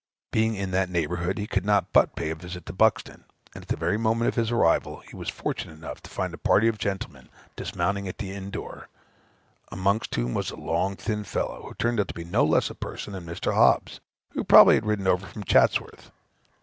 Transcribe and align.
Being 0.31 0.55
in 0.55 0.71
that 0.71 0.89
neighborhood, 0.89 1.37
he 1.37 1.45
could 1.45 1.63
not 1.63 1.93
but 1.93 2.15
pay 2.15 2.31
a 2.31 2.35
visit 2.35 2.65
to 2.65 2.73
Buxton; 2.73 3.23
and 3.53 3.61
at 3.61 3.67
the 3.67 3.75
very 3.77 3.97
moment 3.97 4.29
of 4.29 4.33
his 4.33 4.49
arrival, 4.49 5.01
he 5.07 5.15
was 5.15 5.29
fortunate 5.29 5.73
enough 5.75 6.01
to 6.01 6.09
find 6.09 6.33
a 6.33 6.39
party 6.39 6.67
of 6.67 6.79
gentlemen 6.79 7.29
dismounting 7.55 8.07
at 8.07 8.17
the 8.17 8.31
inn 8.31 8.49
door, 8.49 8.87
amongst 9.71 10.15
whom 10.15 10.33
was 10.33 10.49
a 10.49 10.55
long 10.55 10.95
thin 10.95 11.23
fellow, 11.23 11.67
who 11.67 11.75
turned 11.75 11.99
out 11.99 12.07
to 12.07 12.15
be 12.15 12.23
no 12.25 12.43
less 12.43 12.71
a 12.71 12.73
person 12.73 13.13
than 13.13 13.27
Mr. 13.27 13.53
Hobbes, 13.53 13.99
who 14.31 14.43
probably 14.43 14.73
had 14.73 14.87
ridden 14.87 15.05
over 15.05 15.27
from 15.27 15.43
Chattsworth. 15.43 16.09